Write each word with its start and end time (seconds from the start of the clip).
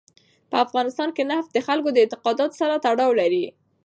په 0.49 0.55
افغانستان 0.65 1.09
کې 1.15 1.23
نفت 1.31 1.49
د 1.53 1.57
خلکو 1.67 1.89
د 1.91 1.97
اعتقاداتو 2.03 2.59
سره 2.61 2.81
تړاو 2.85 3.11
لري. 3.21 3.45